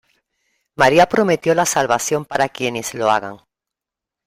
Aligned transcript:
María 0.73 1.07
prometió 1.07 1.53
la 1.53 1.67
salvación 1.67 2.25
para 2.25 2.49
quienes 2.49 2.95
lo 2.95 3.11
hagan"". 3.11 3.37